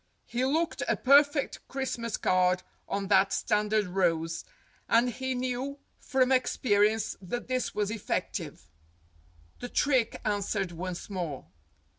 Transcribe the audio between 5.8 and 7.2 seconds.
from experience